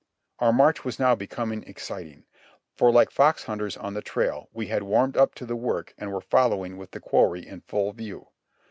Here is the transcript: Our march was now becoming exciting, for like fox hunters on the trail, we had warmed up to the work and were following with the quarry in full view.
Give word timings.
Our 0.39 0.51
march 0.51 0.83
was 0.83 0.97
now 0.97 1.13
becoming 1.13 1.61
exciting, 1.65 2.23
for 2.75 2.91
like 2.91 3.11
fox 3.11 3.43
hunters 3.43 3.77
on 3.77 3.93
the 3.93 4.01
trail, 4.01 4.49
we 4.51 4.65
had 4.65 4.81
warmed 4.81 5.15
up 5.15 5.35
to 5.35 5.45
the 5.45 5.55
work 5.55 5.93
and 5.95 6.11
were 6.11 6.21
following 6.21 6.75
with 6.77 6.89
the 6.89 6.99
quarry 6.99 7.45
in 7.47 7.61
full 7.61 7.93
view. 7.93 8.29